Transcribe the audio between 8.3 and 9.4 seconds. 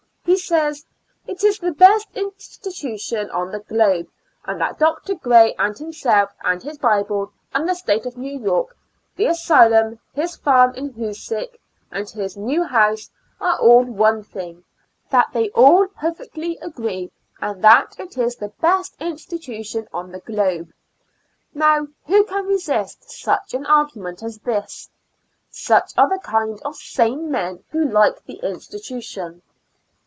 York, the